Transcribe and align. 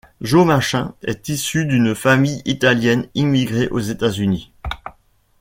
Joe 0.19 0.47
Manchin 0.47 0.95
est 1.03 1.29
issu 1.29 1.67
d'une 1.67 1.93
famille 1.93 2.41
italienne 2.45 3.05
immigrée 3.13 3.67
aux 3.69 3.77
États-Unis. 3.81 4.51